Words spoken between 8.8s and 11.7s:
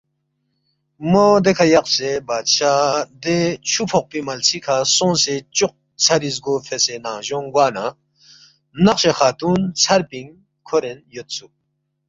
نقشِ خاتون ژھر پِنگ کھورین یودسُوک